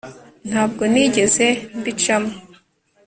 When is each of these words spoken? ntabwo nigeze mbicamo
ntabwo 0.49 0.83
nigeze 0.91 1.45
mbicamo 1.77 2.31